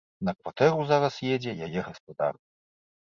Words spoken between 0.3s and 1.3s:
кватэру зараз